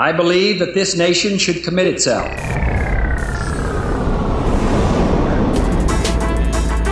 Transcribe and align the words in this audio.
I 0.00 0.12
believe 0.12 0.60
that 0.60 0.72
this 0.72 0.96
nation 0.96 1.36
should 1.36 1.62
commit 1.62 1.86
itself. 1.86 2.30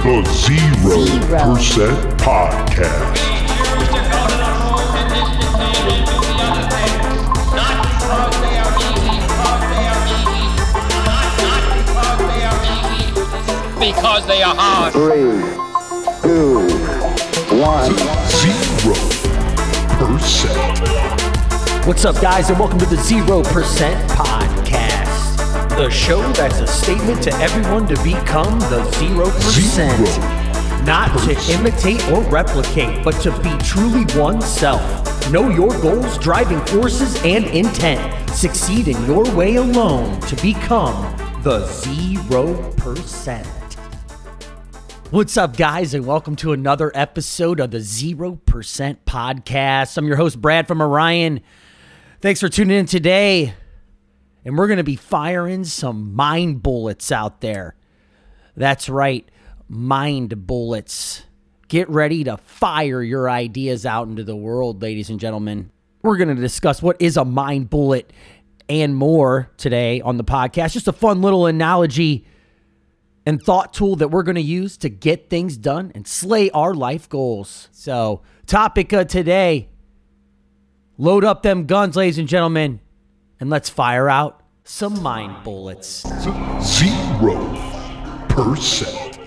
The 0.05 0.25
Zero, 0.31 1.07
Zero. 1.07 1.55
Percent 1.55 2.21
Podcast. 2.21 3.15
because 13.81 14.27
they 14.27 14.43
are 14.43 14.55
hard. 14.55 14.93
Three, 14.93 15.41
two, 16.21 16.69
one. 17.57 17.97
Zero 18.29 18.95
Percent. 19.97 21.38
What's 21.85 22.05
up, 22.05 22.21
guys, 22.21 22.51
and 22.51 22.59
welcome 22.59 22.79
to 22.81 22.87
the 22.87 22.97
Zero 22.99 23.43
Percent 23.43 24.11
Podcast, 24.11 25.39
the 25.71 25.89
show 25.89 26.21
that's 26.33 26.59
a 26.61 26.67
statement 26.67 27.23
to 27.23 27.33
everyone 27.37 27.87
to 27.89 27.95
become 28.03 28.59
the 28.61 28.91
Zero 28.93 29.31
Percent. 29.31 30.07
Not 30.85 31.19
to 31.25 31.53
imitate 31.55 32.07
or 32.11 32.21
replicate, 32.25 33.03
but 33.03 33.13
to 33.23 33.31
be 33.41 33.57
truly 33.65 34.05
oneself. 34.21 34.83
Know 35.33 35.49
your 35.49 35.71
goals, 35.81 36.19
driving 36.19 36.61
forces, 36.67 37.17
and 37.25 37.47
intent. 37.47 38.31
Succeed 38.31 38.89
in 38.89 39.07
your 39.07 39.25
way 39.35 39.57
alone 39.57 40.21
to 40.23 40.37
become 40.43 41.17
the 41.43 41.67
Zero 41.67 42.71
Percent. 42.73 43.47
What's 45.11 45.39
up, 45.39 45.57
guys, 45.57 45.95
and 45.95 46.05
welcome 46.05 46.37
to 46.37 46.53
another 46.53 46.93
episode 46.95 47.61
of 47.61 47.71
the 47.71 47.81
Zero 47.81 48.37
Percent 48.45 49.07
Podcast. 49.07 49.97
I'm 49.97 50.07
your 50.07 50.17
host, 50.19 50.39
Brad 50.39 50.69
from 50.69 50.83
Orion. 50.83 51.41
Thanks 52.21 52.41
for 52.41 52.49
tuning 52.49 52.77
in 52.77 52.87
today. 52.87 53.55
And 54.45 54.59
we're 54.59 54.67
going 54.67 54.79
to 54.79 54.85
be 54.85 54.97
firing 54.97 55.63
some 55.63 56.17
mind 56.17 56.65
bullets 56.65 57.13
out 57.13 57.41
there. 57.41 57.77
That's 58.57 58.89
right, 58.89 59.31
mind 59.69 60.45
bullets. 60.45 61.23
Get 61.69 61.89
ready 61.89 62.25
to 62.25 62.37
fire 62.39 63.03
your 63.03 63.31
ideas 63.31 63.87
out 63.87 64.09
into 64.09 64.25
the 64.25 64.35
world, 64.35 64.83
ladies 64.83 65.11
and 65.11 65.21
gentlemen. 65.21 65.71
We're 66.03 66.17
going 66.17 66.35
to 66.35 66.43
discuss 66.43 66.83
what 66.83 66.97
is 66.99 67.17
a 67.17 67.25
mind 67.25 67.71
bullet 67.71 68.13
and 68.69 68.97
more 68.97 69.53
today 69.57 70.01
on 70.01 70.17
the 70.17 70.25
podcast. 70.25 70.73
Just 70.73 70.89
a 70.89 70.93
fun 70.93 71.23
little 71.23 71.47
analogy 71.47 72.27
and 73.27 73.41
thought 73.41 73.73
tool 73.73 73.95
that 73.95 74.09
we're 74.09 74.25
going 74.25 74.35
to 74.35 74.41
use 74.41 74.77
to 74.79 74.89
get 74.89 75.31
things 75.31 75.57
done 75.57 75.93
and 75.95 76.05
slay 76.09 76.51
our 76.51 76.75
life 76.75 77.09
goals. 77.09 77.69
So, 77.71 78.23
topic 78.47 78.93
of 78.93 79.07
today 79.07 79.69
load 80.99 81.25
up 81.25 81.43
them 81.43 81.65
guns, 81.65 81.97
ladies 81.97 82.19
and 82.19 82.29
gentlemen, 82.29 82.81
and 83.41 83.49
let's 83.49 83.71
fire 83.71 84.09
out 84.09 84.43
some 84.65 85.01
mind 85.03 85.45
bullets. 85.45 86.05
Zero 86.61 87.55
Percent. 88.29 89.19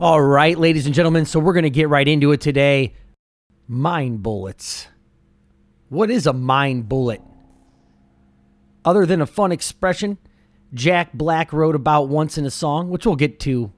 All 0.00 0.20
right, 0.20 0.56
ladies 0.56 0.86
and 0.86 0.94
gentlemen, 0.94 1.26
so 1.26 1.40
we're 1.40 1.52
going 1.52 1.64
to 1.64 1.70
get 1.70 1.88
right 1.88 2.06
into 2.06 2.32
it 2.32 2.40
today. 2.40 2.94
Mind 3.66 4.22
bullets. 4.22 4.88
What 5.88 6.10
is 6.10 6.26
a 6.26 6.32
mind 6.32 6.88
bullet? 6.88 7.20
Other 8.84 9.04
than 9.04 9.20
a 9.20 9.26
fun 9.26 9.52
expression 9.52 10.18
Jack 10.72 11.12
Black 11.14 11.52
wrote 11.52 11.74
about 11.74 12.08
once 12.08 12.38
in 12.38 12.44
a 12.44 12.50
song, 12.50 12.90
which 12.90 13.06
we'll 13.06 13.16
get 13.16 13.40
to 13.40 13.72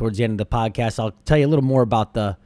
towards 0.00 0.16
the 0.16 0.24
end 0.24 0.32
of 0.32 0.38
the 0.38 0.56
podcast. 0.56 0.98
I'll 0.98 1.10
tell 1.26 1.36
you 1.36 1.46
a 1.46 1.52
little 1.52 1.62
more 1.62 1.82
about 1.82 2.14
the 2.14 2.38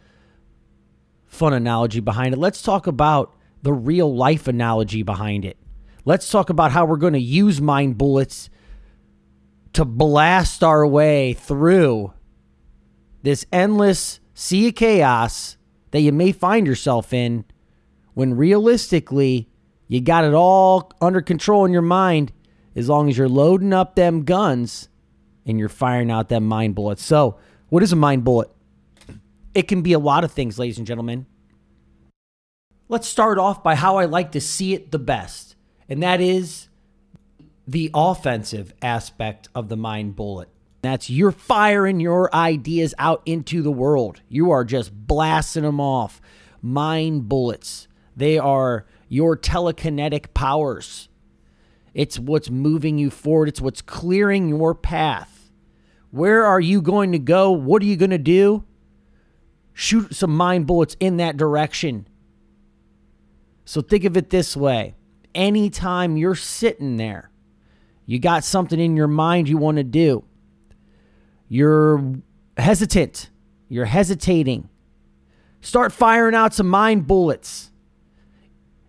fun 1.28 1.52
analogy 1.52 2.00
behind 2.00 2.34
it. 2.34 2.36
Let's 2.36 2.60
talk 2.60 2.88
about 2.88 3.32
the 3.62 3.72
real 3.72 4.12
life 4.12 4.48
analogy 4.48 5.04
behind 5.04 5.44
it. 5.44 5.56
Let's 6.04 6.28
talk 6.28 6.50
about 6.50 6.72
how 6.72 6.84
we're 6.84 6.96
going 6.96 7.12
to 7.12 7.20
use 7.20 7.60
mind 7.60 7.96
bullets 7.96 8.50
to 9.74 9.84
blast 9.84 10.64
our 10.64 10.84
way 10.84 11.34
through 11.34 12.12
this 13.22 13.46
endless 13.52 14.18
sea 14.34 14.66
of 14.66 14.74
chaos 14.74 15.56
that 15.92 16.00
you 16.00 16.10
may 16.10 16.32
find 16.32 16.66
yourself 16.66 17.12
in 17.12 17.44
when 18.14 18.34
realistically 18.34 19.48
you 19.86 20.00
got 20.00 20.24
it 20.24 20.34
all 20.34 20.90
under 21.00 21.20
control 21.20 21.64
in 21.64 21.72
your 21.72 21.82
mind 21.82 22.32
as 22.74 22.88
long 22.88 23.08
as 23.08 23.16
you're 23.16 23.28
loading 23.28 23.72
up 23.72 23.94
them 23.94 24.24
guns 24.24 24.88
and 25.46 25.58
you're 25.58 25.68
firing 25.68 26.10
out 26.10 26.28
them 26.28 26.46
mind 26.46 26.74
bullets. 26.74 27.04
So, 27.04 27.38
what 27.68 27.82
is 27.82 27.92
a 27.92 27.96
mind 27.96 28.24
bullet? 28.24 28.50
It 29.54 29.68
can 29.68 29.82
be 29.82 29.92
a 29.92 29.98
lot 29.98 30.24
of 30.24 30.32
things, 30.32 30.58
ladies 30.58 30.78
and 30.78 30.86
gentlemen. 30.86 31.26
Let's 32.88 33.08
start 33.08 33.38
off 33.38 33.62
by 33.62 33.74
how 33.76 33.96
I 33.96 34.04
like 34.04 34.32
to 34.32 34.40
see 34.40 34.74
it 34.74 34.90
the 34.90 34.98
best, 34.98 35.56
and 35.88 36.02
that 36.02 36.20
is 36.20 36.68
the 37.66 37.90
offensive 37.94 38.74
aspect 38.82 39.48
of 39.54 39.68
the 39.68 39.76
mind 39.76 40.16
bullet. 40.16 40.48
That's 40.82 41.08
you're 41.08 41.32
firing 41.32 41.98
your 41.98 42.34
ideas 42.34 42.94
out 42.98 43.22
into 43.24 43.62
the 43.62 43.72
world. 43.72 44.20
You 44.28 44.50
are 44.50 44.64
just 44.64 44.92
blasting 44.94 45.62
them 45.62 45.80
off. 45.80 46.20
Mind 46.60 47.26
bullets. 47.26 47.88
They 48.14 48.38
are 48.38 48.84
your 49.08 49.36
telekinetic 49.36 50.34
powers. 50.34 51.08
It's 51.94 52.18
what's 52.18 52.50
moving 52.50 52.98
you 52.98 53.08
forward, 53.08 53.48
it's 53.48 53.62
what's 53.62 53.80
clearing 53.80 54.48
your 54.48 54.74
path. 54.74 55.33
Where 56.14 56.44
are 56.44 56.60
you 56.60 56.80
going 56.80 57.10
to 57.10 57.18
go? 57.18 57.50
What 57.50 57.82
are 57.82 57.86
you 57.86 57.96
going 57.96 58.12
to 58.12 58.18
do? 58.18 58.62
Shoot 59.72 60.14
some 60.14 60.30
mind 60.30 60.64
bullets 60.64 60.96
in 61.00 61.16
that 61.16 61.36
direction. 61.36 62.06
So 63.64 63.80
think 63.80 64.04
of 64.04 64.16
it 64.16 64.30
this 64.30 64.56
way 64.56 64.94
anytime 65.34 66.16
you're 66.16 66.36
sitting 66.36 66.98
there, 66.98 67.32
you 68.06 68.20
got 68.20 68.44
something 68.44 68.78
in 68.78 68.94
your 68.96 69.08
mind 69.08 69.48
you 69.48 69.58
want 69.58 69.78
to 69.78 69.82
do, 69.82 70.22
you're 71.48 72.14
hesitant, 72.56 73.28
you're 73.68 73.86
hesitating, 73.86 74.68
start 75.62 75.92
firing 75.92 76.36
out 76.36 76.54
some 76.54 76.68
mind 76.68 77.08
bullets. 77.08 77.72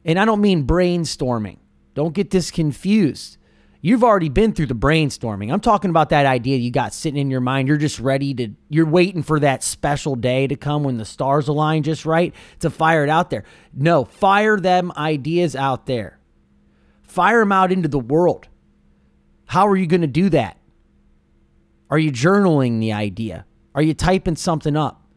And 0.03 0.19
I 0.19 0.25
don't 0.25 0.41
mean 0.41 0.68
brainstorming. 0.68 1.58
Don't 1.96 2.14
get 2.14 2.30
this 2.30 2.52
confused. 2.52 3.40
You've 3.85 4.03
already 4.03 4.29
been 4.29 4.51
through 4.51 4.66
the 4.66 4.73
brainstorming. 4.73 5.53
I'm 5.53 5.59
talking 5.59 5.91
about 5.91 6.09
that 6.09 6.25
idea 6.25 6.57
you 6.57 6.72
got 6.72 6.91
sitting 6.91 7.19
in 7.19 7.29
your 7.29 7.40
mind. 7.40 7.68
You're 7.68 7.78
just 7.78 8.00
ready 8.00 8.34
to, 8.34 8.50
you're 8.68 8.88
waiting 8.88 9.22
for 9.22 9.40
that 9.40 9.62
special 9.62 10.16
day 10.16 10.47
to 10.47 10.56
come 10.56 10.84
when 10.84 10.97
the 10.97 11.06
stars 11.06 11.47
align 11.47 11.84
just 11.84 12.03
right 12.03 12.34
to 12.62 12.72
fire 12.72 13.03
it 13.03 13.12
out 13.12 13.29
there. 13.29 13.44
No, 13.75 14.03
fire 14.03 14.59
them 14.59 14.91
ideas 14.97 15.56
out 15.56 15.85
there. 15.85 16.18
Fire 17.03 17.41
them 17.41 17.51
out 17.51 17.72
into 17.72 17.88
the 17.88 18.00
world. 18.00 18.47
How 19.46 19.68
are 19.68 19.75
you 19.75 19.85
going 19.85 20.02
to 20.02 20.07
do 20.07 20.29
that? 20.29 20.57
Are 21.91 22.00
you 22.00 22.12
journaling 22.12 22.79
the 22.79 22.94
idea? 22.94 23.46
Are 23.75 23.84
you 23.84 23.94
typing 23.94 24.35
something 24.35 24.75
up? 24.75 25.07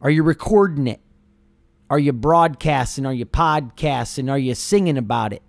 Are 0.00 0.10
you 0.10 0.24
recording 0.24 0.88
it? 0.88 1.00
Are 1.88 2.00
you 2.00 2.12
broadcasting? 2.12 3.06
Are 3.06 3.14
you 3.14 3.26
podcasting? 3.26 4.28
Are 4.28 4.40
you 4.40 4.56
singing 4.56 4.98
about 4.98 5.32
it? 5.32 5.42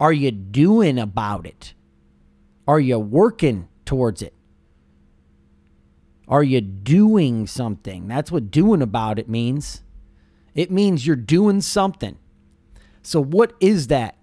Are 0.00 0.12
you 0.12 0.30
doing 0.30 0.98
about 0.98 1.46
it? 1.46 1.74
Are 2.66 2.80
you 2.80 2.98
working 2.98 3.68
towards 3.84 4.22
it? 4.22 4.32
Are 6.26 6.42
you 6.42 6.62
doing 6.62 7.46
something? 7.46 8.08
That's 8.08 8.32
what 8.32 8.50
doing 8.50 8.80
about 8.80 9.18
it 9.18 9.28
means. 9.28 9.82
It 10.54 10.70
means 10.70 11.06
you're 11.06 11.16
doing 11.16 11.60
something. 11.60 12.16
So, 13.02 13.22
what 13.22 13.52
is 13.60 13.88
that? 13.88 14.16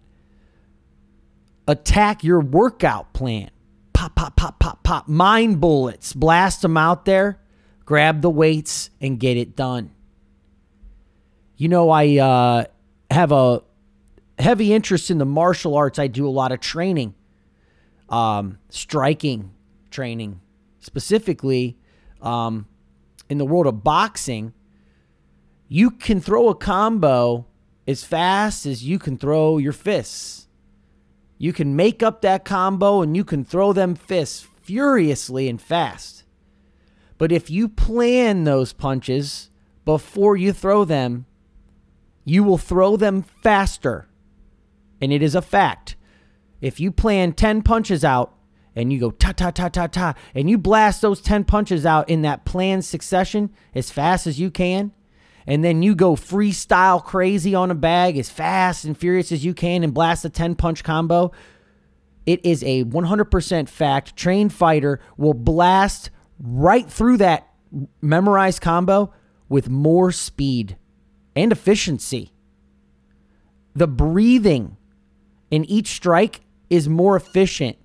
Attack 1.67 2.23
your 2.23 2.39
workout 2.39 3.13
plan. 3.13 3.51
Pop, 3.93 4.15
pop, 4.15 4.35
pop, 4.35 4.59
pop, 4.59 4.83
pop. 4.83 5.07
Mind 5.07 5.59
bullets. 5.59 6.13
Blast 6.13 6.61
them 6.61 6.77
out 6.77 7.05
there. 7.05 7.39
Grab 7.85 8.21
the 8.21 8.29
weights 8.29 8.89
and 9.01 9.19
get 9.19 9.37
it 9.37 9.55
done. 9.55 9.91
You 11.57 11.67
know, 11.67 11.89
I 11.89 12.17
uh, 12.17 12.65
have 13.11 13.31
a 13.31 13.63
heavy 14.39 14.73
interest 14.73 15.09
in 15.09 15.17
the 15.17 15.25
martial 15.25 15.75
arts. 15.75 15.99
I 15.99 16.07
do 16.07 16.27
a 16.27 16.29
lot 16.29 16.51
of 16.51 16.59
training, 16.59 17.15
um, 18.09 18.59
striking 18.69 19.51
training, 19.89 20.41
specifically 20.79 21.77
um, 22.21 22.67
in 23.29 23.37
the 23.37 23.45
world 23.45 23.67
of 23.67 23.83
boxing. 23.83 24.53
You 25.67 25.91
can 25.91 26.21
throw 26.21 26.49
a 26.49 26.55
combo 26.55 27.45
as 27.87 28.03
fast 28.03 28.65
as 28.65 28.83
you 28.83 28.99
can 28.99 29.17
throw 29.17 29.57
your 29.57 29.73
fists. 29.73 30.47
You 31.37 31.53
can 31.53 31.75
make 31.75 32.01
up 32.01 32.21
that 32.21 32.45
combo 32.45 33.01
and 33.01 33.15
you 33.15 33.23
can 33.23 33.43
throw 33.43 33.73
them 33.73 33.95
fists 33.95 34.47
furiously 34.61 35.47
and 35.47 35.61
fast. 35.61 36.23
But 37.17 37.31
if 37.31 37.49
you 37.49 37.67
plan 37.69 38.43
those 38.43 38.73
punches 38.73 39.49
before 39.85 40.35
you 40.35 40.51
throw 40.51 40.83
them, 40.83 41.25
you 42.25 42.43
will 42.43 42.57
throw 42.57 42.97
them 42.97 43.23
faster. 43.41 44.07
And 45.01 45.13
it 45.13 45.21
is 45.21 45.35
a 45.35 45.41
fact. 45.41 45.95
If 46.61 46.79
you 46.79 46.91
plan 46.91 47.33
10 47.33 47.61
punches 47.61 48.03
out 48.03 48.33
and 48.75 48.91
you 48.91 48.99
go 48.99 49.11
ta 49.11 49.31
ta 49.31 49.51
ta 49.51 49.69
ta 49.69 49.87
ta, 49.87 50.13
and 50.35 50.49
you 50.49 50.57
blast 50.57 51.01
those 51.01 51.21
10 51.21 51.43
punches 51.45 51.85
out 51.85 52.09
in 52.09 52.21
that 52.21 52.45
planned 52.45 52.85
succession 52.85 53.51
as 53.73 53.91
fast 53.91 54.27
as 54.27 54.39
you 54.39 54.51
can, 54.51 54.91
and 55.47 55.63
then 55.63 55.81
you 55.81 55.95
go 55.95 56.15
freestyle 56.15 57.03
crazy 57.03 57.55
on 57.55 57.71
a 57.71 57.75
bag 57.75 58.17
as 58.17 58.29
fast 58.29 58.85
and 58.85 58.97
furious 58.97 59.31
as 59.31 59.45
you 59.45 59.53
can 59.53 59.83
and 59.83 59.93
blast 59.93 60.25
a 60.25 60.29
10 60.29 60.55
punch 60.55 60.83
combo, 60.83 61.31
it 62.25 62.45
is 62.45 62.63
a 62.63 62.83
100% 62.83 63.69
fact. 63.69 64.15
Trained 64.15 64.53
fighter 64.53 64.99
will 65.15 65.33
blast 65.33 66.11
right 66.39 66.89
through 66.89 67.17
that 67.17 67.47
memorized 68.01 68.61
combo 68.61 69.13
with 69.49 69.69
more 69.69 70.11
speed 70.11 70.77
and 71.35 71.51
efficiency. 71.51 72.31
The 73.75 73.87
breathing 73.87 74.76
in 75.49 75.65
each 75.65 75.87
strike 75.87 76.41
is 76.69 76.89
more 76.89 77.15
efficient 77.15 77.77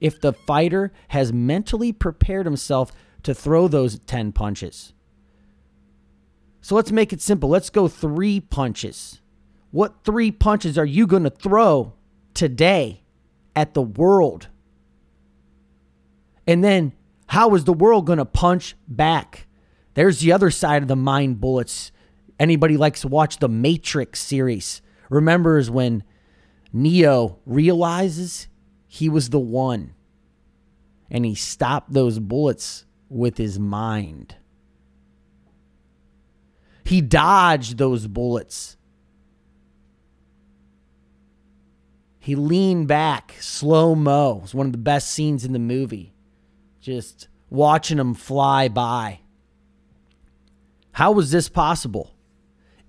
if 0.00 0.20
the 0.20 0.32
fighter 0.32 0.92
has 1.08 1.32
mentally 1.32 1.92
prepared 1.92 2.46
himself 2.46 2.92
to 3.22 3.34
throw 3.34 3.68
those 3.68 3.98
10 4.00 4.32
punches. 4.32 4.92
So 6.60 6.74
let's 6.74 6.92
make 6.92 7.12
it 7.12 7.20
simple. 7.20 7.48
Let's 7.48 7.70
go 7.70 7.88
three 7.88 8.40
punches. 8.40 9.20
What 9.70 10.04
three 10.04 10.30
punches 10.30 10.76
are 10.78 10.84
you 10.84 11.06
going 11.06 11.24
to 11.24 11.30
throw 11.30 11.94
today 12.34 13.02
at 13.54 13.74
the 13.74 13.82
world? 13.82 14.48
And 16.46 16.62
then 16.62 16.92
how 17.28 17.54
is 17.54 17.64
the 17.64 17.72
world 17.72 18.06
going 18.06 18.18
to 18.18 18.24
punch 18.24 18.76
back? 18.86 19.46
There's 19.94 20.20
the 20.20 20.32
other 20.32 20.50
side 20.50 20.82
of 20.82 20.88
the 20.88 20.96
mind 20.96 21.40
bullets. 21.40 21.92
Anybody 22.38 22.76
likes 22.76 23.02
to 23.02 23.08
watch 23.08 23.38
the 23.38 23.48
Matrix 23.48 24.20
series 24.20 24.82
remembers 25.08 25.70
when 25.70 26.02
Neo 26.72 27.38
realizes 27.44 28.48
he 28.86 29.08
was 29.08 29.30
the 29.30 29.38
one 29.38 29.94
and 31.10 31.24
he 31.24 31.34
stopped 31.34 31.92
those 31.92 32.18
bullets 32.18 32.86
with 33.10 33.36
his 33.36 33.58
mind. 33.58 34.36
He 36.84 37.00
dodged 37.00 37.76
those 37.76 38.06
bullets. 38.06 38.76
He 42.18 42.34
leaned 42.34 42.88
back, 42.88 43.34
slow 43.40 43.94
mo. 43.94 44.40
It's 44.42 44.54
one 44.54 44.66
of 44.66 44.72
the 44.72 44.78
best 44.78 45.10
scenes 45.10 45.44
in 45.44 45.52
the 45.52 45.58
movie. 45.58 46.14
Just 46.80 47.28
watching 47.50 47.98
them 47.98 48.14
fly 48.14 48.68
by. 48.68 49.20
How 50.92 51.12
was 51.12 51.30
this 51.30 51.48
possible? 51.48 52.14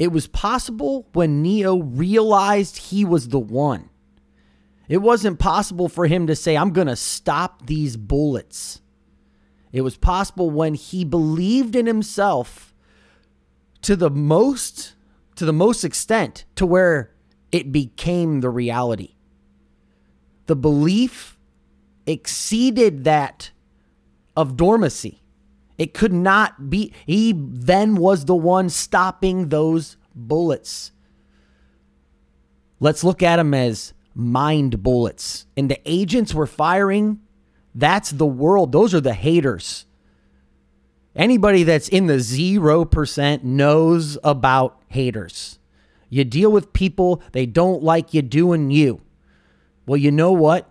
It 0.04 0.12
was 0.12 0.28
possible 0.28 1.08
when 1.14 1.42
Neo 1.42 1.78
realized 1.78 2.76
he 2.76 3.06
was 3.06 3.30
the 3.30 3.40
one. 3.40 3.90
It 4.90 4.98
wasn't 4.98 5.40
possible 5.40 5.88
for 5.88 6.08
him 6.08 6.28
to 6.28 6.36
say, 6.36 6.58
I'm 6.58 6.74
going 6.74 6.88
to 6.88 6.98
stop 6.98 7.68
these 7.68 7.96
bullets. 7.96 8.82
It 9.72 9.80
was 9.80 9.96
possible 9.96 10.50
when 10.50 10.74
he 10.74 11.06
believed 11.06 11.74
in 11.74 11.86
himself 11.86 12.76
to 13.84 13.96
the 13.96 14.10
most 14.10 14.96
to 15.38 15.46
the 15.46 15.54
most 15.54 15.86
extent 15.86 16.44
to 16.56 16.66
where 16.66 17.14
it 17.54 17.72
became 17.72 18.42
the 18.42 18.50
reality. 18.50 19.16
The 20.48 20.58
belief 20.58 21.40
exceeded 22.06 23.06
that 23.06 23.52
of 24.36 24.58
dormancy. 24.58 25.23
It 25.84 25.94
could 25.94 26.14
not 26.14 26.70
be. 26.70 26.94
He 27.06 27.34
then 27.36 27.96
was 27.96 28.24
the 28.24 28.36
one 28.36 28.70
stopping 28.70 29.50
those 29.50 29.98
bullets. 30.16 30.94
Let's 32.80 33.04
look 33.04 33.22
at 33.22 33.36
them 33.36 33.54
as 33.54 33.94
mind 34.16 34.82
bullets. 34.82 35.46
And 35.58 35.70
the 35.70 35.82
agents 35.84 36.34
were 36.34 36.48
firing, 36.48 37.20
that's 37.76 38.12
the 38.12 38.26
world. 38.26 38.72
Those 38.72 38.94
are 38.94 39.02
the 39.02 39.14
haters. 39.14 39.86
Anybody 41.18 41.64
that's 41.64 41.90
in 41.90 42.08
the 42.08 42.14
0% 42.14 43.44
knows 43.44 44.18
about 44.24 44.82
haters. 44.88 45.60
You 46.08 46.24
deal 46.24 46.50
with 46.50 46.72
people, 46.72 47.22
they 47.34 47.46
don't 47.46 47.84
like 47.84 48.14
you 48.14 48.22
doing 48.22 48.72
you. 48.72 49.02
Well, 49.86 49.98
you 49.98 50.12
know 50.12 50.32
what? 50.32 50.70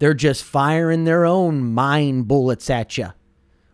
They're 0.00 0.14
just 0.14 0.42
firing 0.42 1.04
their 1.04 1.24
own 1.24 1.62
mind 1.62 2.26
bullets 2.26 2.68
at 2.68 2.98
you. 2.98 3.10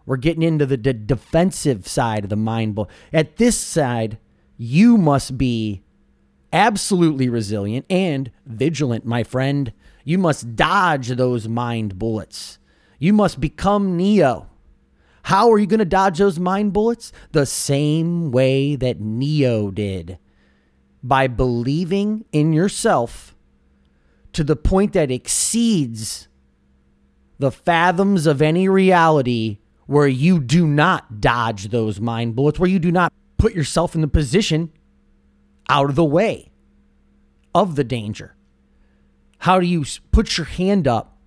We're 0.06 0.16
getting 0.16 0.42
into 0.42 0.66
the 0.66 0.76
defensive 0.76 1.88
side 1.88 2.24
of 2.24 2.30
the 2.30 2.36
mind 2.36 2.74
bull. 2.74 2.90
At 3.12 3.36
this 3.36 3.56
side, 3.56 4.18
you 4.56 4.98
must 4.98 5.38
be 5.38 5.82
absolutely 6.52 7.28
resilient 7.28 7.86
and 7.90 8.30
vigilant, 8.46 9.04
my 9.04 9.24
friend. 9.24 9.72
You 10.04 10.18
must 10.18 10.56
dodge 10.56 11.08
those 11.08 11.48
mind 11.48 11.98
bullets. 11.98 12.58
You 12.98 13.12
must 13.12 13.40
become 13.40 13.96
Neo. 13.96 14.50
How 15.24 15.50
are 15.50 15.58
you 15.58 15.66
going 15.66 15.78
to 15.78 15.86
dodge 15.86 16.18
those 16.18 16.38
mind 16.38 16.74
bullets? 16.74 17.10
The 17.32 17.46
same 17.46 18.30
way 18.30 18.76
that 18.76 19.00
Neo 19.00 19.70
did 19.70 20.18
by 21.02 21.26
believing 21.26 22.24
in 22.30 22.52
yourself 22.52 23.34
to 24.32 24.44
the 24.44 24.56
point 24.56 24.92
that 24.92 25.10
exceeds 25.10 26.28
the 27.38 27.50
fathoms 27.50 28.26
of 28.26 28.42
any 28.42 28.68
reality 28.68 29.58
where 29.86 30.08
you 30.08 30.40
do 30.40 30.66
not 30.66 31.20
dodge 31.20 31.68
those 31.68 32.00
mind 32.00 32.34
bullets, 32.36 32.58
where 32.58 32.70
you 32.70 32.78
do 32.78 32.92
not 32.92 33.12
put 33.38 33.54
yourself 33.54 33.94
in 33.94 34.00
the 34.00 34.08
position 34.08 34.72
out 35.68 35.90
of 35.90 35.96
the 35.96 36.04
way 36.04 36.50
of 37.54 37.76
the 37.76 37.84
danger. 37.84 38.34
How 39.38 39.60
do 39.60 39.66
you 39.66 39.84
put 40.10 40.38
your 40.38 40.46
hand 40.46 40.88
up 40.88 41.18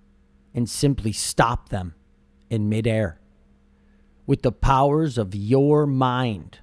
and 0.54 0.68
simply 0.68 1.12
stop 1.12 1.68
them 1.68 1.94
in 2.50 2.68
midair 2.68 3.20
with 4.26 4.42
the 4.42 4.52
powers 4.52 5.18
of 5.18 5.34
your 5.34 5.86
mind? 5.86 6.58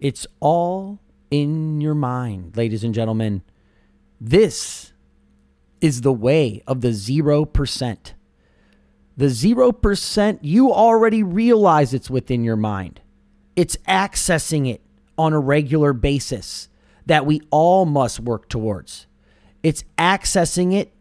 It's 0.00 0.26
all 0.40 1.00
in 1.30 1.80
your 1.80 1.94
mind, 1.94 2.56
ladies 2.56 2.82
and 2.82 2.94
gentlemen. 2.94 3.42
This 4.20 4.92
is 5.80 6.00
the 6.00 6.12
way 6.12 6.62
of 6.66 6.80
the 6.80 6.88
0%. 6.88 8.12
The 9.18 9.26
0%, 9.26 10.38
you 10.42 10.72
already 10.72 11.24
realize 11.24 11.92
it's 11.92 12.08
within 12.08 12.44
your 12.44 12.56
mind. 12.56 13.00
It's 13.56 13.76
accessing 13.88 14.72
it 14.72 14.80
on 15.18 15.32
a 15.32 15.40
regular 15.40 15.92
basis 15.92 16.68
that 17.04 17.26
we 17.26 17.40
all 17.50 17.84
must 17.84 18.20
work 18.20 18.48
towards. 18.48 19.08
It's 19.64 19.82
accessing 19.98 20.72
it 20.72 20.92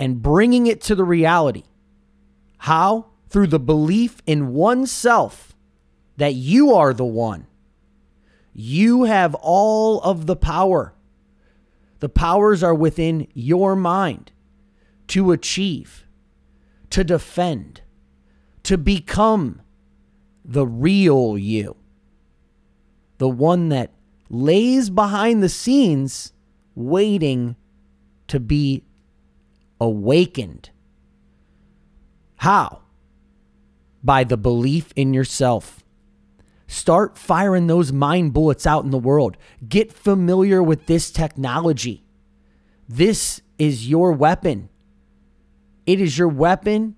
and 0.00 0.22
bringing 0.22 0.66
it 0.66 0.80
to 0.82 0.94
the 0.94 1.04
reality. 1.04 1.64
How? 2.56 3.08
Through 3.28 3.48
the 3.48 3.60
belief 3.60 4.22
in 4.26 4.54
oneself 4.54 5.54
that 6.16 6.32
you 6.32 6.72
are 6.72 6.94
the 6.94 7.04
one. 7.04 7.46
You 8.54 9.04
have 9.04 9.34
all 9.34 10.00
of 10.00 10.24
the 10.24 10.36
power. 10.36 10.94
The 12.00 12.08
powers 12.08 12.62
are 12.62 12.74
within 12.74 13.28
your 13.34 13.76
mind 13.76 14.32
to 15.08 15.32
achieve 15.32 16.06
to 16.90 17.04
defend, 17.04 17.82
to 18.62 18.78
become 18.78 19.60
the 20.44 20.66
real 20.66 21.36
you, 21.36 21.76
the 23.18 23.28
one 23.28 23.68
that 23.68 23.92
lays 24.30 24.90
behind 24.90 25.42
the 25.42 25.48
scenes 25.48 26.32
waiting 26.74 27.56
to 28.28 28.38
be 28.40 28.84
awakened. 29.80 30.70
How? 32.36 32.82
By 34.02 34.24
the 34.24 34.36
belief 34.36 34.92
in 34.94 35.12
yourself. 35.12 35.84
Start 36.66 37.16
firing 37.16 37.66
those 37.66 37.92
mind 37.92 38.32
bullets 38.32 38.66
out 38.66 38.84
in 38.84 38.90
the 38.90 38.98
world. 38.98 39.36
Get 39.66 39.92
familiar 39.92 40.62
with 40.62 40.86
this 40.86 41.10
technology. 41.10 42.04
This 42.88 43.40
is 43.58 43.88
your 43.88 44.12
weapon. 44.12 44.68
It 45.88 46.02
is 46.02 46.18
your 46.18 46.28
weapon 46.28 46.96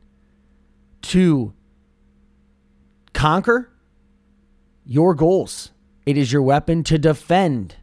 to 1.03 1.55
conquer 3.13 3.71
your 4.85 5.15
goals. 5.15 5.71
It 6.05 6.19
is 6.19 6.33
your 6.33 6.43
weapon 6.43 6.83
to 6.83 6.99
defend 6.99 7.77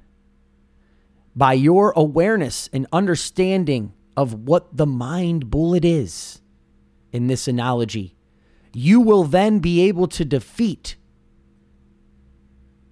by 1.33 1.53
your 1.53 1.93
awareness 1.95 2.69
and 2.73 2.87
understanding 2.91 3.93
of 4.17 4.33
what 4.33 4.75
the 4.75 4.85
mind 4.85 5.49
bullet 5.49 5.85
is 5.85 6.41
in 7.13 7.27
this 7.27 7.47
analogy. 7.47 8.17
You 8.73 8.99
will 8.99 9.23
then 9.23 9.59
be 9.59 9.87
able 9.87 10.07
to 10.09 10.25
defeat 10.25 10.97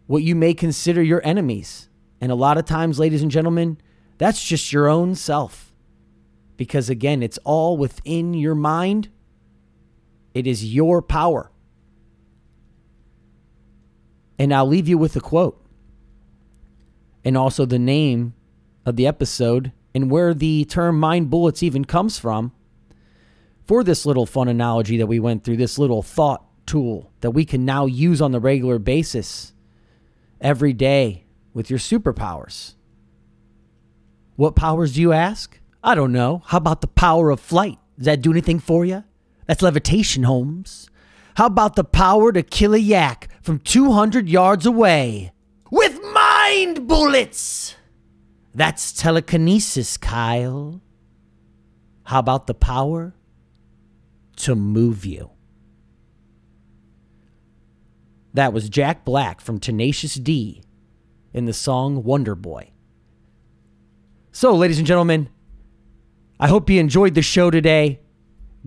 what 0.08 0.24
you 0.24 0.36
may 0.36 0.54
consider 0.54 1.04
your 1.04 1.22
enemies. 1.26 1.90
And 2.22 2.32
a 2.32 2.36
lot 2.36 2.58
of 2.58 2.64
times, 2.64 2.98
ladies 2.98 3.22
and 3.22 3.30
gentlemen, 3.30 3.78
that's 4.18 4.42
just 4.42 4.72
your 4.72 4.88
own 4.88 5.16
self 5.16 5.75
because 6.58 6.90
again, 6.90 7.22
it's 7.22 7.40
all 7.44 7.78
within 7.78 8.34
your 8.34 8.56
mind. 8.56 9.10
It 10.34 10.48
is 10.48 10.74
your 10.74 11.02
power. 11.02 11.52
And 14.38 14.54
I'll 14.54 14.68
leave 14.68 14.88
you 14.88 14.98
with 14.98 15.16
a 15.16 15.22
quote 15.22 15.62
and 17.24 17.38
also 17.38 17.66
the 17.66 17.80
name 17.80 18.34
of 18.86 18.96
the 18.98 19.08
episode 19.08 19.72
and 19.94 20.12
where 20.12 20.34
the 20.34 20.66
term 20.66 21.00
mind 21.00 21.30
bullets 21.30 21.64
even 21.64 21.86
comes 21.86 22.20
from. 22.20 22.52
for 23.66 23.84
this 23.84 24.06
little 24.06 24.26
fun 24.26 24.48
analogy 24.48 24.98
that 24.98 25.08
we 25.08 25.20
went 25.20 25.44
through, 25.44 25.58
this 25.58 25.78
little 25.78 26.04
thought 26.04 26.46
tool 26.66 27.12
that 27.22 27.32
we 27.32 27.46
can 27.46 27.66
now 27.66 27.86
use 27.86 28.22
on 28.22 28.32
the 28.32 28.40
regular 28.40 28.80
basis 28.80 29.54
every 30.40 30.74
day 30.74 31.26
with 31.54 31.70
your 31.70 31.80
superpowers. 31.80 32.76
What 34.36 34.56
powers 34.56 34.94
do 34.94 35.02
you 35.02 35.14
ask? 35.14 35.60
I 35.86 35.94
don't 35.94 36.12
know. 36.12 36.42
How 36.48 36.58
about 36.58 36.82
the 36.82 36.88
power 36.88 37.30
of 37.30 37.40
flight? 37.40 37.78
Does 37.96 38.06
that 38.08 38.24
do 38.24 38.32
anything 38.32 38.58
for 38.58 38.84
you? 38.84 39.04
That's 39.46 39.62
levitation, 39.62 40.24
Holmes. 40.24 40.90
How 41.36 41.46
about 41.46 41.76
the 41.76 41.84
power 41.84 42.32
to 42.32 42.42
kill 42.42 42.74
a 42.74 42.80
yak 42.80 43.30
from 43.44 43.60
200 43.60 44.28
yards 44.28 44.66
away 44.66 45.32
with 45.70 46.02
mind 46.12 46.88
bullets? 46.88 47.76
That's 48.56 48.94
telekinesis, 48.94 49.98
Kyle. 49.98 50.82
How 52.06 52.18
about 52.18 52.48
the 52.48 52.56
power 52.56 53.14
to 54.38 54.56
move 54.56 55.06
you? 55.06 55.30
That 58.34 58.54
was 58.54 58.70
Jack 58.70 59.06
Black 59.06 59.40
from 59.40 59.60
Tenacious 59.60 60.16
D 60.16 60.64
in 61.32 61.46
the 61.46 61.54
song 61.54 62.04
Wonder 62.04 62.34
Boy. 62.34 62.72
So, 64.32 64.56
ladies 64.56 64.80
and 64.80 64.88
gentlemen, 64.88 65.30
I 66.40 66.48
hope 66.48 66.70
you 66.70 66.80
enjoyed 66.80 67.16
the 67.16 67.22
show 67.22 67.50
today. 67.50 68.02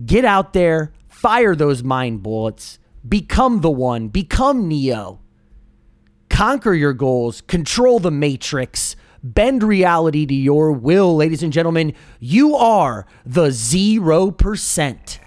Get 0.03 0.25
out 0.25 0.53
there, 0.53 0.91
fire 1.07 1.55
those 1.55 1.83
mind 1.83 2.23
bullets, 2.23 2.79
become 3.07 3.61
the 3.61 3.69
one, 3.69 4.07
become 4.07 4.67
Neo. 4.67 5.19
Conquer 6.29 6.73
your 6.73 6.93
goals, 6.93 7.41
control 7.41 7.99
the 7.99 8.09
matrix, 8.11 8.95
bend 9.21 9.61
reality 9.61 10.25
to 10.25 10.33
your 10.33 10.71
will, 10.71 11.15
ladies 11.15 11.43
and 11.43 11.53
gentlemen. 11.53 11.93
You 12.19 12.55
are 12.55 13.05
the 13.25 13.49
0%. 13.49 15.19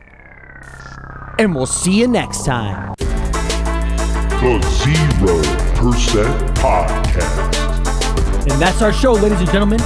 And 1.39 1.55
we'll 1.55 1.67
see 1.67 2.01
you 2.01 2.09
next 2.09 2.45
time. 2.45 2.95
The 2.99 4.61
Zero 4.83 5.39
Percent 5.77 6.57
Podcast. 6.57 8.51
And 8.51 8.61
that's 8.61 8.83
our 8.83 8.93
show, 8.93 9.13
ladies 9.13 9.39
and 9.39 9.51
gentlemen. 9.51 9.81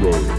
road. 0.00 0.33